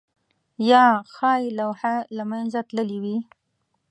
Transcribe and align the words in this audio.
یا 0.69 0.85
ښايي 1.13 1.49
لوحه 1.59 1.95
له 2.17 2.23
منځه 2.31 2.59
تللې 2.69 2.97
وي؟ 3.03 3.17